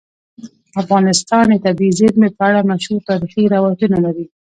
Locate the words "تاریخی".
3.09-3.43